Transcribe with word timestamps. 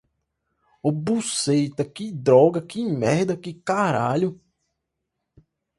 O 0.81 0.91
buceta, 0.91 1.85
que 1.85 2.11
droga, 2.11 2.59
que 2.59 2.83
merda, 2.83 3.37
que 3.37 3.53
caralho 3.53 4.41